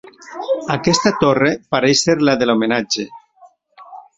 [0.75, 3.07] Aquesta torre pareix ser la de l'homenatge.